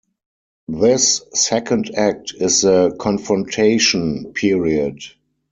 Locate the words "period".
4.33-5.03